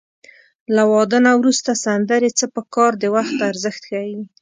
له 0.75 0.83
واده 0.93 1.17
نه 1.25 1.31
وروسته 1.39 1.71
سندرې 1.83 2.29
څه 2.39 2.45
په 2.53 2.61
کار 2.75 2.91
د 2.97 3.03
وخت 3.15 3.37
ارزښت 3.49 3.81
ښيي 3.89 4.17